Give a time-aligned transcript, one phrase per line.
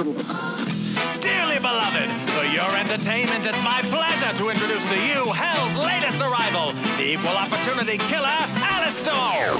[0.00, 6.72] Dearly beloved, for your entertainment, it's my pleasure to introduce to you Hell's latest arrival,
[6.96, 9.52] the equal opportunity killer, Alistair.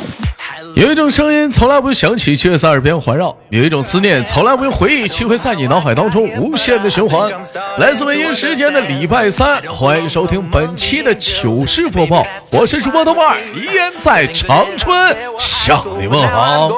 [0.76, 7.30] 有一种声音从来不响起，却在耳边环绕；有一种思念从来不用回忆，却会在你脑海当中无限的循环。
[7.76, 16.70] 来自北京时间的礼拜三，欢迎收听本期的糗事播报，我是主播豆瓣，依然在长春向你问好。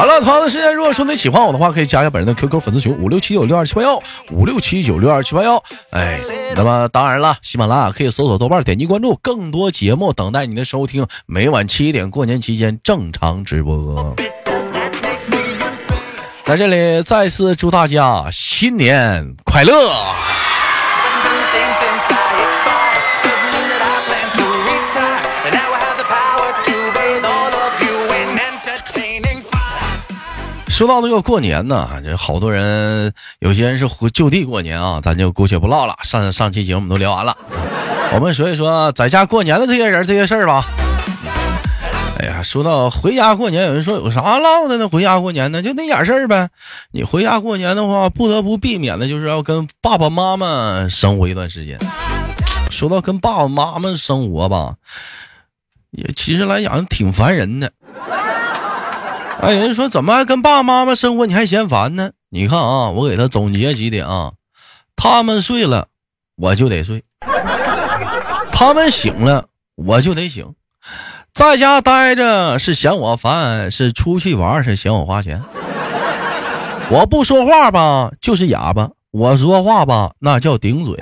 [0.00, 5.62] 好了，同样的时间，如果说你喜欢我的话，可以加一下本人的 QQ 粉丝群五六七九六二七八幺五六七九六二七八幺。
[5.90, 6.18] 哎，
[6.56, 11.06] 那么当然了，喜马拉雅可以搜索豆瓣，点击关注，更多节目等待你的收听。
[11.26, 14.16] 每晚七点，过年期间正常直播。
[16.46, 19.92] 在这里再次祝大家新年快乐！
[30.80, 35.94] 说到这个过年呢，这好多人，有些人是回就地过年啊，咱就姑且不唠了。
[36.04, 37.36] 上上期节目我们都聊完了，
[38.14, 40.64] 我们说一说在家过年的这些人这些事儿吧。
[42.18, 44.88] 哎呀，说到回家过年，有人说有啥唠的呢？
[44.88, 46.48] 回家过年呢，就那点事儿呗。
[46.92, 51.78] 你回家过年的话，不得不避免的就是要跟爸爸妈妈生活一段时间。
[52.70, 54.76] 说到跟爸爸妈妈生活吧，
[55.90, 57.70] 也其实来讲挺烦人的。
[59.42, 62.10] 哎，有人说怎么还跟爸爸妈妈生活你还嫌烦呢？
[62.28, 64.32] 你看啊，我给他总结几点啊：
[64.94, 65.88] 他们睡了，
[66.36, 67.00] 我就得睡；
[68.52, 69.46] 他们醒了，
[69.76, 70.52] 我就得醒；
[71.32, 75.42] 在家待着是嫌我烦，是出去玩是嫌我花钱。
[76.90, 80.96] 我不说话吧，就是哑巴；我说话吧，那叫顶嘴。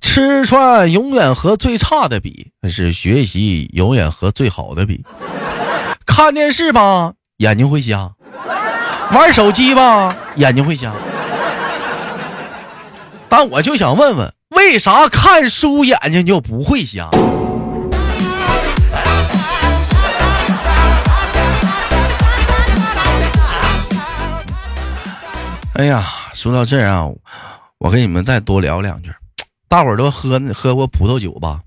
[0.00, 5.04] 吃穿永远和最差的比，是学习永远和最好的比。
[6.04, 7.12] 看电视吧。
[7.38, 8.10] 眼睛会瞎，
[9.12, 10.92] 玩手机吧，眼睛会瞎。
[13.28, 17.08] 但我就想问问，为啥看书眼睛就不会瞎？
[25.74, 26.04] 哎呀，
[26.34, 27.06] 说到这儿啊，
[27.78, 29.12] 我跟你们再多聊两句。
[29.68, 31.60] 大伙儿都喝喝过葡萄酒吧？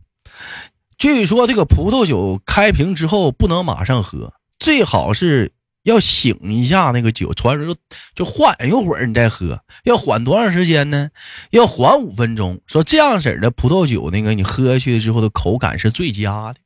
[0.98, 5.54] 据说这个葡萄酒开瓶之后不能马上喝，最好是。
[5.84, 7.76] 要醒一下那个酒，传说
[8.14, 11.10] 就缓一会儿你再喝，要缓多长时间呢？
[11.50, 12.62] 要缓五分钟。
[12.68, 16.58] 说这样式的葡萄酒，那个你喝下去之后的口感是最佳的。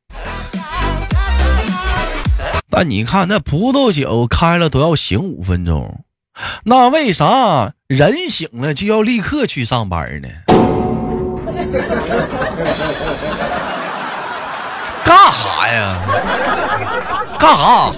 [2.69, 6.03] 但你看那葡萄酒开了都要醒五分钟，
[6.65, 10.27] 那为啥人醒了就要立刻去上班呢？
[15.05, 16.01] 干啥呀？
[17.39, 17.93] 干啥？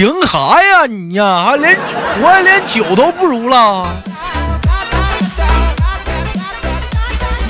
[0.00, 1.44] 凭啥呀你呀？
[1.44, 1.78] 还连
[2.22, 4.02] 我连酒都不如了。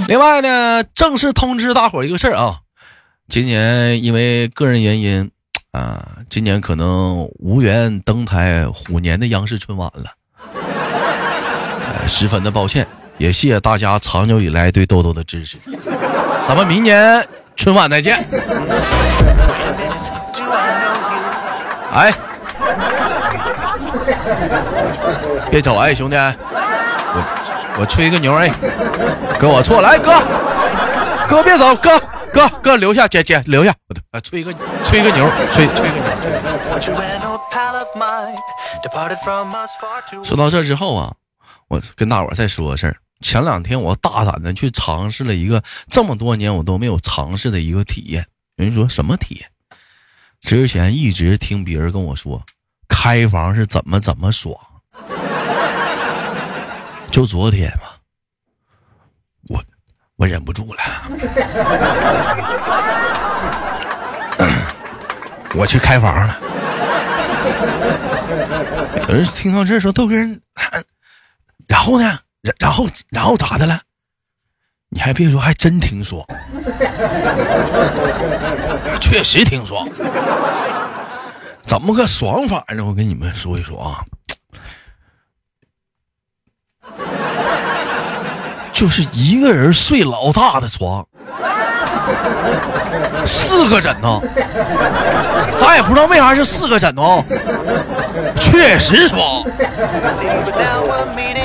[0.09, 2.57] 另外呢，正式通知大伙一个事儿啊，
[3.29, 5.31] 今年因为个人原因
[5.71, 10.11] 啊，今年可能无缘登台虎年的央视春晚了，
[12.09, 12.85] 十分的抱歉，
[13.19, 15.57] 也谢谢大家长久以来对豆豆的支持。
[16.49, 17.25] 咱们明年
[17.55, 18.17] 春晚再见。
[21.95, 22.13] 哎。
[25.51, 28.49] 别走哎，兄弟，我我吹个牛哎，
[29.39, 30.21] 哥我错来哥，
[31.29, 32.01] 哥别走哥
[32.33, 33.75] 哥哥留下姐姐留下，
[34.13, 34.53] 我吹个
[34.85, 36.01] 吹个牛吹吹个牛。
[40.25, 41.13] 说到这之后啊，
[41.69, 42.97] 我跟大伙再说个事儿。
[43.21, 48.25] 前两天我大胆的去尝试了一个这么多年我都没有尝试的一个体验。
[48.57, 49.51] 有人说什么体验？
[50.41, 52.43] 之前一直听别人跟我说。
[52.91, 54.55] 开房是怎么怎么爽？
[57.11, 57.85] 就昨天嘛，
[59.49, 59.65] 我
[60.17, 60.81] 我忍不住了，
[65.57, 66.37] 我去开房了。
[69.09, 70.15] 有人听到这说豆哥，
[71.67, 72.19] 然后呢？
[72.43, 73.81] 然然后然后咋的了？
[74.91, 76.25] 你还别说，还真挺爽，
[79.01, 79.89] 确实挺爽。
[81.67, 82.85] 怎么个爽法呢？
[82.85, 84.01] 我跟你们说一说啊，
[88.73, 91.07] 就是一个人睡老大的床，
[93.25, 94.23] 四个枕头，
[95.59, 97.25] 咱也不知道为啥是四个枕头，
[98.37, 99.45] 确实爽，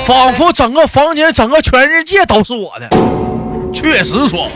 [0.06, 2.88] 仿佛整个房间、整个全世界都是我的，
[3.86, 4.50] 确实爽。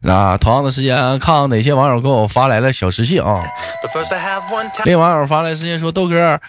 [0.00, 3.44] 那同样的时间，看看哪些网友给我发来了小私信啊。
[4.84, 6.40] 这网友发来私信说：“豆哥，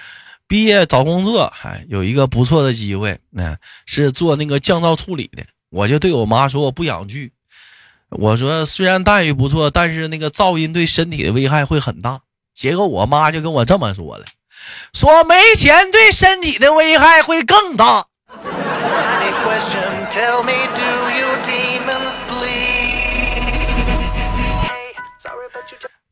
[0.48, 5.44] 毕业找工作，哎，有一个不错的机会，那是做那个降噪处理的。
[5.72, 7.34] 我就对我妈说，我不想去。
[8.12, 12.22] 我说虽然待遇不错，但是那个噪音对身体的危害会很大。
[12.54, 14.26] 结果我妈就跟我这么说了，
[14.94, 18.06] 说没钱对身体的危害会更大。”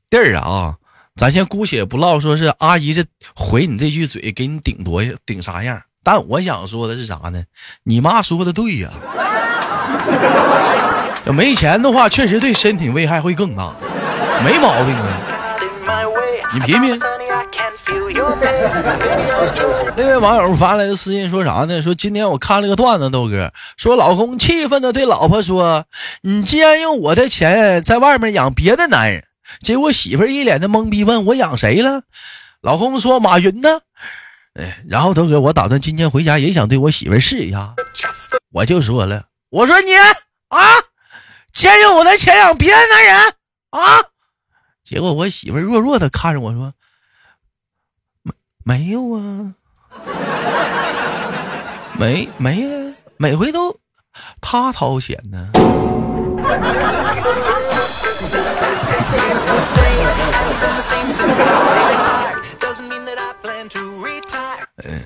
[0.10, 0.76] 弟儿啊，
[1.16, 3.06] 咱先姑且不唠，说是阿姨这
[3.36, 5.82] 回你这句嘴给你顶多顶啥样？
[6.04, 7.44] 但我想说的是啥呢？
[7.84, 8.90] 你妈说的对呀，
[11.26, 13.74] 要没钱的话，确实对身体危害会更大，
[14.44, 15.22] 没毛病啊。
[16.54, 17.00] 你品品。
[19.96, 21.82] 那位网友发来的私信说啥呢？
[21.82, 25.86] 说今天我看了个段子，豆哥说老公气愤的对老婆说
[26.22, 29.26] ：“你竟然用我的钱在外面养别的男人。”
[29.62, 32.04] 结果媳妇一脸的懵逼，问我养谁了？
[32.62, 33.80] 老公说马云呢。
[34.54, 37.74] 哎，然后豆哥，我打算今天回家也想对我媳妇试一下，
[38.52, 40.60] 我就说了，我说你啊，
[41.54, 43.16] 先用我的钱养别的男人
[43.72, 44.04] 啊。
[44.84, 46.74] 结果我媳妇弱弱的看着我说
[48.70, 49.56] ：“没有啊，
[51.98, 53.76] 没没啊，每回都
[54.40, 55.50] 他掏钱呢。”
[64.84, 65.02] 嗯，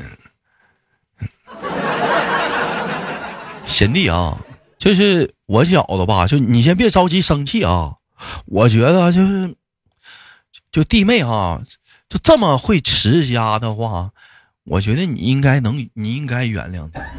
[3.65, 4.37] 贤弟啊，
[4.77, 7.93] 就是我觉得吧，就你先别着急生气啊，
[8.45, 9.55] 我觉得就是。
[10.71, 11.61] 就弟妹哈，
[12.13, 14.11] 就这么会持家的话，
[14.65, 17.01] 我觉得你应该能，你应该原谅他。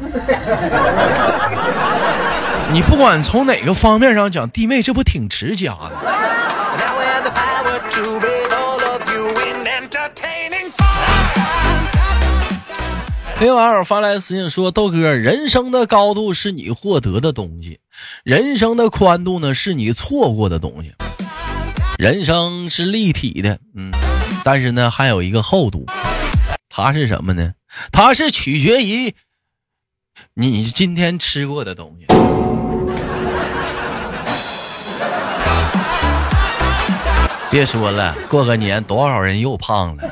[2.71, 5.91] 你不管从哪个方面上讲，弟妹这不挺持家的。
[13.37, 17.81] 那网友发来私信说：“豆哥，人生的高度是你获得的东西，
[18.23, 20.93] 人生的宽度呢是你错过的东西。”
[21.99, 23.91] 人生是立体的，嗯，
[24.45, 25.87] 但是呢，还有一个厚度，
[26.69, 27.53] 它是什么呢？
[27.91, 29.15] 它是取决于
[30.35, 32.05] 你今天吃过的东西。
[37.49, 40.03] 别说了，过个年多少人又胖了。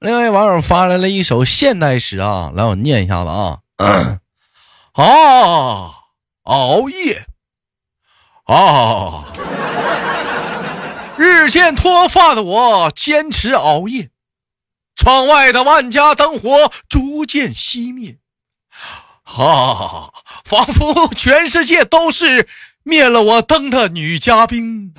[0.00, 3.60] 另外网友发来了一首现代诗啊，来我念一下子啊，
[4.92, 5.90] 啊，
[6.42, 7.24] 熬夜。
[8.44, 9.24] 啊！
[11.18, 14.10] 日渐脱发的我坚持熬夜，
[14.94, 18.18] 窗外的万家灯火逐渐熄灭，
[19.24, 20.12] 啊！
[20.44, 22.46] 仿佛全世界都是
[22.82, 24.92] 灭了我灯的女嘉宾。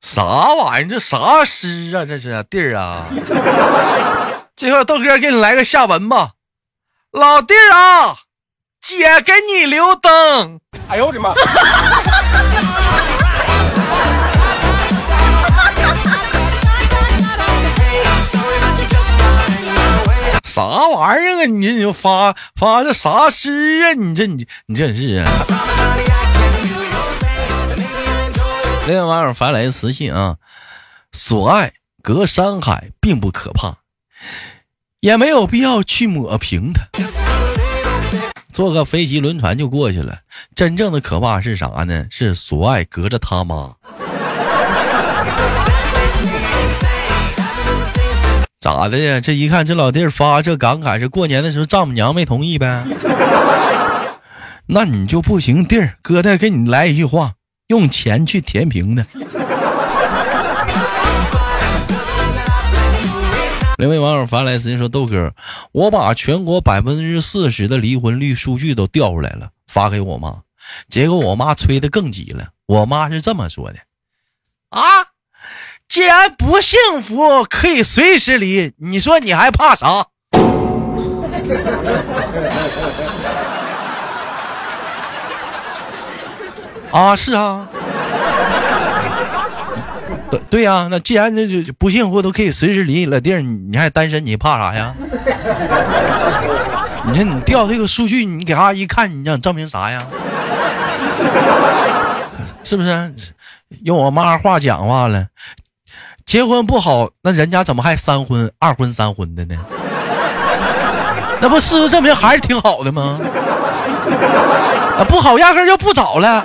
[0.00, 0.22] 啥
[0.54, 0.88] 玩意儿？
[0.88, 2.04] 这啥诗啊？
[2.06, 3.06] 这是弟儿啊！
[4.56, 6.32] 最后豆哥给你来个下文吧，
[7.10, 8.16] 老弟儿啊！
[8.80, 10.60] 姐给你留灯。
[10.88, 11.32] 哎呦我的妈！
[20.52, 21.46] 啥玩意儿啊？
[21.46, 23.94] 你这你发发这啥诗啊？
[23.94, 25.46] 你这你你这是啊？
[28.86, 30.36] 另外网友发来私信啊，
[31.10, 33.78] 所爱隔山海并不可怕，
[35.00, 36.82] 也没有必要去抹平它。
[38.52, 40.18] 坐个飞机、轮船就过去了。
[40.54, 42.06] 真正的可怕是啥呢？
[42.10, 43.74] 是所爱隔着他妈。
[48.62, 49.20] 咋的呀？
[49.20, 52.84] 这一看这老弟儿发这感慨，是过年的时候丈母娘没同意呗？
[54.66, 57.32] 那你就不行，弟儿哥再给你来一句话，
[57.66, 59.04] 用钱去填平的。
[63.78, 65.34] 另位网友发来私信说：“豆哥，
[65.72, 70.36] 我把全国百分之四十的离婚率数据都调出来了，发给我妈。
[70.88, 72.50] 结果我妈催的更急了。
[72.66, 73.78] 我妈是这么说的：
[74.68, 74.80] 啊，
[75.92, 80.06] 既然不幸福可以随时离，你说你还怕啥？
[86.92, 87.68] 啊，是啊。”
[90.30, 94.94] 对对呀，那既然那就不幸福都可以随时离，老弟儿，你还单身，你怕啥呀？
[97.04, 100.02] 你看你调这个数据，你给阿姨看，你想证明啥呀？
[102.64, 103.14] 是不是？
[103.84, 105.28] 用我妈话讲话了，
[106.24, 109.56] 结婚不好，那人家怎么还三婚、二婚、三婚的呢？
[111.40, 113.18] 那不事实证明还是挺好的吗？
[114.98, 116.44] 啊，不好，压根就不找了，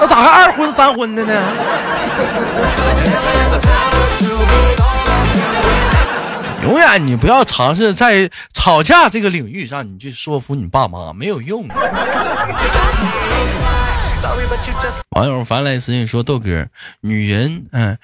[0.00, 1.32] 那咋还二婚三婚的呢？
[6.62, 11.66] 永远你不要尝试在吵架这个领域上，你去说服你爸妈没有用。
[15.16, 16.66] 网友发来私信说：“豆哥，
[17.00, 17.98] 女人嗯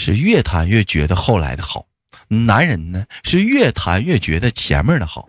[0.00, 1.84] 是越谈越觉得后来的好，
[2.28, 5.28] 男人呢是越谈越觉得前面的好。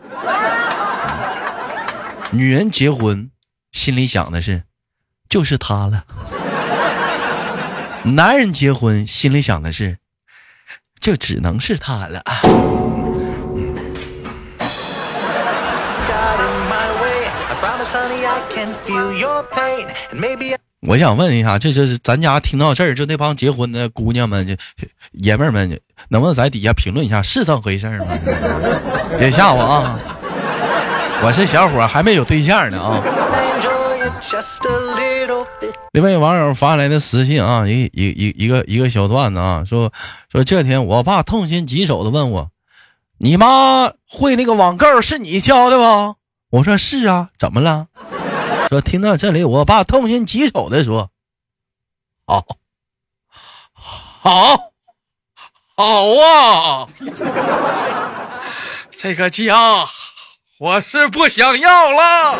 [2.31, 3.29] 女人结婚
[3.73, 4.63] 心里想的是，
[5.27, 6.05] 就是他了；
[8.05, 9.97] 男人结婚心里想的是，
[11.01, 12.23] 就只能是他了。”
[20.87, 24.55] 我想问一下，这这是咱家听到这儿，就那帮结婚的姑娘们、就
[25.11, 28.07] 爷们儿们，能不能在底下评论一下，是这么回事吗？
[29.19, 29.99] 别吓我啊！
[31.23, 32.99] 我是小伙，还没有对象呢啊！
[35.91, 39.93] 另外网友发来的私信啊，一一一一个一个小段子啊，说
[40.31, 42.49] 说这天我爸痛心疾首的问我
[43.19, 46.15] ：“你妈会那个网购是你教的不？”
[46.57, 47.85] 我说：“是啊，怎么了？”
[48.71, 51.09] 说听到这里，我爸痛心疾首的说
[52.25, 52.45] ：“好，
[53.73, 54.71] 好，
[55.75, 56.87] 好啊！
[58.91, 59.53] 这个家
[60.57, 62.39] 我是不想要了。”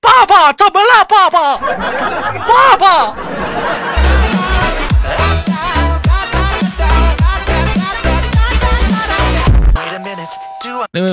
[0.00, 1.04] 爸爸怎么了？
[1.08, 1.33] 爸，爸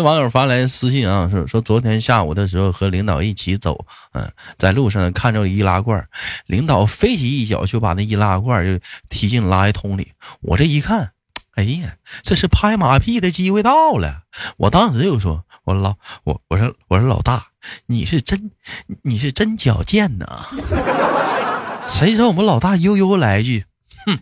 [0.01, 6.08] 网友发来私信啊，说说昨天下午的时候和领导一起走，嗯，在路上看着易拉罐，
[6.46, 10.13] 领导飞起一脚就把那易拉罐就踢进垃圾桶里。
[10.41, 11.12] 我这一看，
[11.55, 14.24] 哎呀，这是拍马屁的机会到了。
[14.58, 17.48] 我当时就说，我老我我说我说老大，
[17.86, 18.51] 你是真
[19.03, 20.48] 你是真矫健呐。
[21.88, 23.65] 谁知道我们老大悠悠来一句，
[24.05, 24.20] 哼，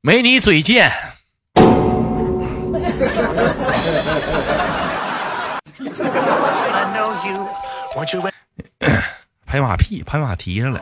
[0.00, 0.90] 没你嘴贱。
[9.46, 10.80] 拍马屁，拍马蹄上了。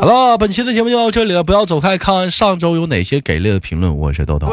[0.00, 3.94] 好了，本期的节目就到这里了，不要走开，看看上周有哪些给力的评论。
[3.96, 4.46] 我是豆豆。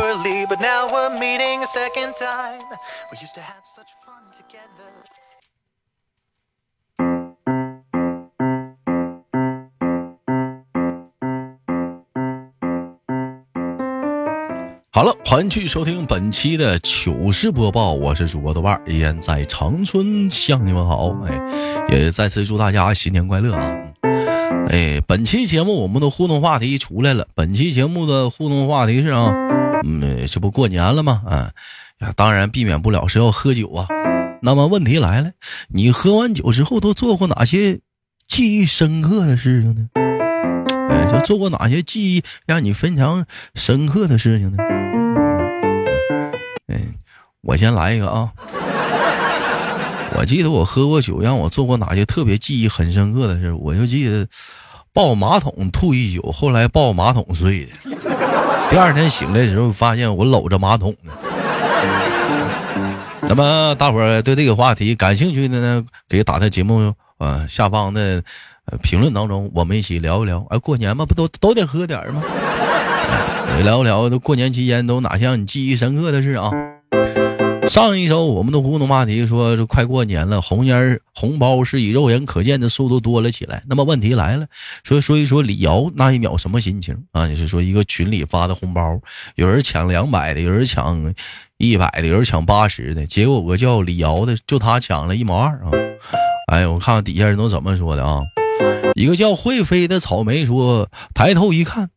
[14.94, 23.74] 好了，欢迎继续收听本期的糗事播报，我是主播豆瓣，依然在长春向你们好，哎，也再次祝大家新年快乐啊！
[24.68, 29.34] 哎，本期节目我们的互动话题出来了，本期节目的互动话题是啊，
[29.86, 31.24] 嗯，这不过年了吗？
[31.26, 31.54] 啊，
[32.18, 33.88] 当然避免不了是要喝酒啊。
[34.42, 35.32] 那么问题来了，
[35.70, 37.80] 你喝完酒之后都做过哪些
[38.28, 39.88] 记忆深刻的事情呢？
[41.12, 44.58] 就做过哪些记忆让你非常深刻的事情呢？
[46.68, 46.96] 嗯，
[47.42, 48.32] 我先来一个啊！
[50.16, 54.28] 我记得我喝过酒，让我做过哪些特别记忆很深刻的事我就记得
[54.94, 57.72] 抱马桶吐一宿，后来抱马桶睡的。
[58.70, 61.14] 第二天醒来的时候，发现我搂着马桶呢。
[63.22, 68.22] 那么大伙儿对这个话题感兴趣的呢，可以打在节目呃下方的
[68.82, 70.46] 评论当中，我们一起聊一聊。
[70.50, 72.24] 哎，过年嘛，不都都得喝点儿吗？
[73.64, 76.52] 聊一聊都过年期间都哪些让你记忆深刻的事啊？
[77.68, 83.64] 上一周我们的互动话题说，这快过年了，红烟红包是以肉眼可见的速度多了起来。
[83.68, 84.48] 那么问题来了，
[84.84, 87.28] 说说一说李瑶那一秒什么心情啊？
[87.28, 89.00] 你是说一个群里发的红包，
[89.36, 91.14] 有人抢两百的，有人抢
[91.58, 95.72] 一百的，有人抢八十的，结果我叫李瑶的，就他抢了一毛二啊！
[96.52, 98.22] 哎，我看看底下人都怎么说的啊？
[98.96, 101.90] 一个叫会飞的草莓说，抬头一看。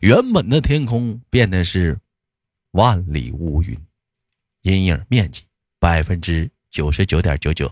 [0.00, 1.98] 原本的天空变得是
[2.72, 3.76] 万里无云，
[4.62, 5.42] 阴影面积
[5.78, 7.70] 百分之九十九点九九。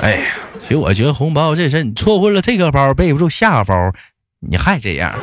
[0.00, 0.24] 哎呀，
[0.58, 3.92] 其实我觉得红包这事，你错过了这个包，背不住下个包，
[4.40, 5.16] 你还这样。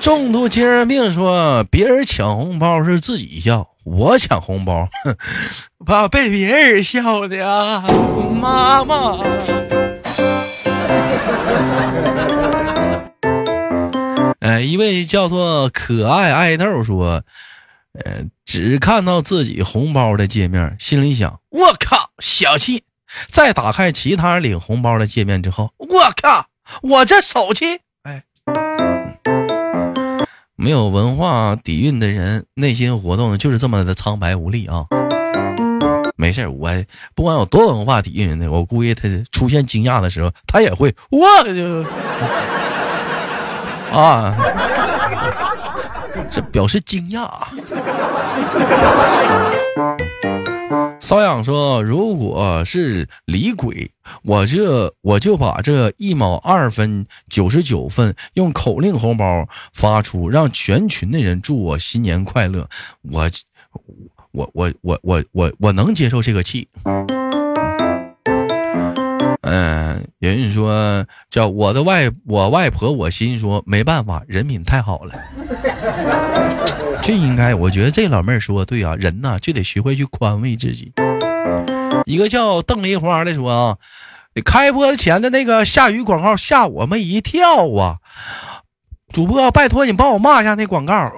[0.00, 3.68] 重度精神病说，别人抢红包是自己笑。
[3.92, 4.88] 我抢红包，
[5.84, 7.82] 怕被别人笑的啊！
[8.40, 9.18] 妈妈，
[14.40, 17.22] 哎， 一位叫做可爱爱豆说，
[18.04, 22.84] 呃，只看到自己红包的界面，心里想：我靠，小气。
[23.26, 26.46] 再打开其他领红包的界面之后，我靠，
[26.82, 27.80] 我这手气，哎，
[30.62, 34.84] 没有文化底蕴的人内心活动就是这么的苍白无力啊。
[36.16, 36.68] 没事我
[37.14, 41.82] 不管有多文化底蕴的，我估计他出现惊讶的时候，他也会我就
[43.90, 44.36] 啊，
[46.30, 47.26] 这表示惊讶。
[51.00, 53.90] 骚痒说：“如果是李鬼，
[54.22, 62.68] 我这我就把这一毛二分九十九分用口令红包发出，让全群的人祝我新年快乐。
[63.10, 63.28] 我，
[64.32, 66.68] 我我我我我我能接受这个气。
[69.52, 75.14] 嗯，有人说叫我的外我外婆，我心说没办法，人品太好了。
[77.02, 80.92] ”这应该，我觉得这老妹儿说对啊，人呐就得学会去宽慰自己。
[82.06, 83.76] 一个叫邓梨花的说啊，
[84.36, 87.96] 你开播前的那个下雨广告吓我们一跳啊！
[89.12, 91.12] 主播，拜托你帮我骂一下那广告。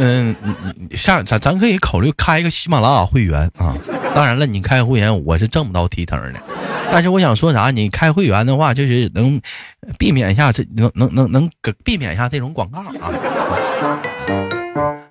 [0.00, 0.36] 嗯，
[0.88, 3.74] 你下咱咱可以考虑开一个喜马拉雅会员啊。
[4.14, 6.40] 当然了，你开会员我是挣不到提成的。
[6.90, 7.70] 但是我想说啥？
[7.70, 9.40] 你开会员的话，就是能
[9.98, 11.50] 避免一下这能能能能
[11.84, 13.10] 避免一下这种广告啊。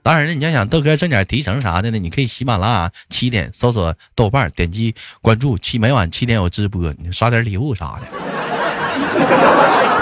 [0.01, 1.99] 当然了，你要想豆哥挣点提成啥的呢？
[1.99, 8.07] 你可以喜马拉雅七点搜索豆瓣，点击关注，七每晚七点有直播，你刷点礼物啥的。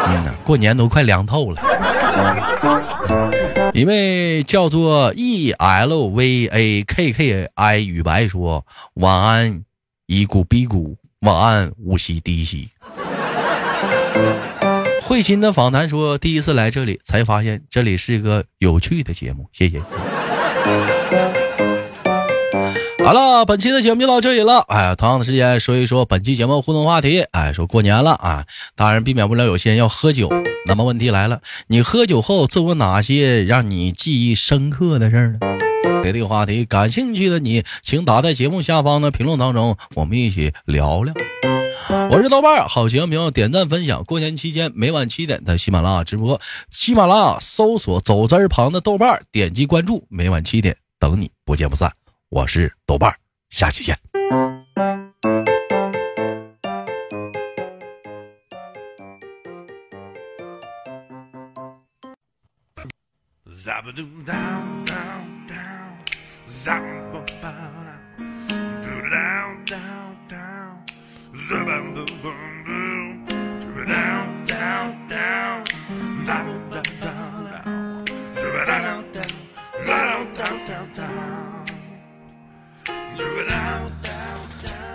[0.08, 1.62] 嗯呐，过年都快凉透了。
[3.74, 9.64] 一位叫做 E L V A K K I 雨白说：“晚安，
[10.06, 12.70] 一股逼股。”晚安，无锡低息。
[15.02, 19.82] 慧心的访谈说：“第一次来这里，才发现这里是一个有趣的节目。”谢谢。
[23.06, 24.62] 好了，本期的节目就到这里了。
[24.62, 27.22] 哎，同样的时间说一说本期节目互动话题。
[27.34, 30.28] 哎，说过年了啊，当然避免不了有些人要喝酒。
[30.66, 35.40] 那么问题来了，你喝酒后做过哪些让你记忆深刻的事儿呢？
[36.02, 41.14] 对这个话题感兴趣的你，请打在节目下方的评论当中，我们一起聊聊。
[42.10, 44.04] 我是豆瓣好节目点赞分享。
[44.04, 51.92] 过年期间每晚七点在喜马拉雅直播，喜马拉雅搜索走字旁的豆瓣，点击关注，每晚七点等你，不见不散。
[52.30, 53.18] 我是豆瓣儿
[53.50, 53.96] 下期见。